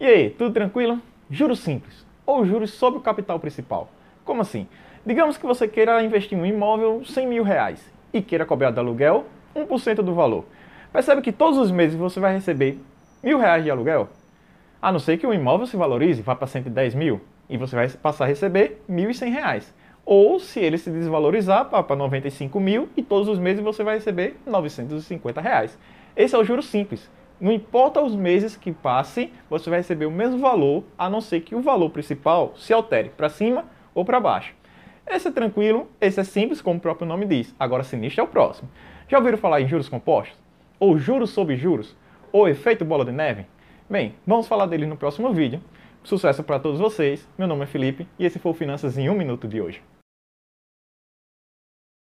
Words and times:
E 0.00 0.06
aí, 0.06 0.30
tudo 0.30 0.52
tranquilo? 0.52 1.00
Juros 1.30 1.60
simples 1.60 2.04
ou 2.26 2.44
juros 2.44 2.72
sobre 2.72 2.98
o 2.98 3.02
capital 3.02 3.38
principal. 3.38 3.88
Como 4.24 4.40
assim? 4.40 4.66
Digamos 5.04 5.36
que 5.36 5.46
você 5.46 5.68
queira 5.68 6.02
investir 6.02 6.36
em 6.36 6.40
um 6.40 6.46
imóvel 6.46 7.04
100 7.04 7.26
mil 7.26 7.44
reais 7.44 7.92
e 8.12 8.22
queira 8.22 8.46
cobrar 8.46 8.70
do 8.70 8.80
aluguel 8.80 9.26
1% 9.54 9.96
do 9.96 10.14
valor. 10.14 10.44
Percebe 10.92 11.22
que 11.22 11.32
todos 11.32 11.58
os 11.58 11.70
meses 11.70 11.96
você 11.96 12.18
vai 12.18 12.32
receber 12.32 12.78
mil 13.22 13.38
reais 13.38 13.62
de 13.62 13.70
aluguel? 13.70 14.08
A 14.80 14.90
não 14.90 14.98
ser 14.98 15.16
que 15.16 15.26
o 15.26 15.34
imóvel 15.34 15.66
se 15.66 15.76
valorize, 15.76 16.22
vá 16.22 16.34
para 16.34 16.46
110 16.46 16.94
mil 16.94 17.20
e 17.48 17.56
você 17.56 17.76
vai 17.76 17.88
passar 17.88 18.24
a 18.24 18.28
receber 18.28 18.82
1.100 18.88 19.32
reais. 19.32 19.74
Ou 20.04 20.38
se 20.38 20.60
ele 20.60 20.76
se 20.76 20.90
desvalorizar, 20.90 21.68
vá 21.68 21.82
para 21.82 21.96
95 21.96 22.60
mil 22.60 22.88
e 22.96 23.02
todos 23.02 23.28
os 23.28 23.38
meses 23.38 23.62
você 23.62 23.82
vai 23.82 23.94
receber 23.96 24.36
950 24.46 25.40
reais. 25.40 25.78
Esse 26.16 26.34
é 26.34 26.38
o 26.38 26.44
juro 26.44 26.62
simples. 26.62 27.10
Não 27.44 27.52
importa 27.52 28.00
os 28.00 28.16
meses 28.16 28.56
que 28.56 28.72
passe, 28.72 29.30
você 29.50 29.68
vai 29.68 29.80
receber 29.80 30.06
o 30.06 30.10
mesmo 30.10 30.38
valor, 30.38 30.82
a 30.96 31.10
não 31.10 31.20
ser 31.20 31.42
que 31.42 31.54
o 31.54 31.60
valor 31.60 31.90
principal 31.90 32.54
se 32.56 32.72
altere 32.72 33.10
para 33.10 33.28
cima 33.28 33.66
ou 33.94 34.02
para 34.02 34.18
baixo. 34.18 34.54
Esse 35.06 35.28
é 35.28 35.30
tranquilo, 35.30 35.86
esse 36.00 36.18
é 36.18 36.24
simples, 36.24 36.62
como 36.62 36.78
o 36.78 36.80
próprio 36.80 37.06
nome 37.06 37.26
diz. 37.26 37.54
Agora, 37.60 37.82
sinistro 37.82 38.22
é 38.22 38.24
o 38.24 38.28
próximo. 38.28 38.70
Já 39.06 39.18
ouviram 39.18 39.36
falar 39.36 39.60
em 39.60 39.68
juros 39.68 39.90
compostos? 39.90 40.38
Ou 40.80 40.96
juros 40.96 41.32
sobre 41.32 41.54
juros? 41.54 41.94
Ou 42.32 42.48
efeito 42.48 42.82
bola 42.82 43.04
de 43.04 43.12
neve? 43.12 43.44
Bem, 43.90 44.14
vamos 44.26 44.48
falar 44.48 44.64
dele 44.64 44.86
no 44.86 44.96
próximo 44.96 45.30
vídeo. 45.34 45.60
Sucesso 46.02 46.42
para 46.42 46.58
todos 46.58 46.80
vocês. 46.80 47.28
Meu 47.36 47.46
nome 47.46 47.64
é 47.64 47.66
Felipe 47.66 48.08
e 48.18 48.24
esse 48.24 48.38
foi 48.38 48.52
o 48.52 48.54
Finanças 48.54 48.96
em 48.96 49.10
um 49.10 49.14
Minuto 49.14 49.46
de 49.46 49.60
hoje. 49.60 49.82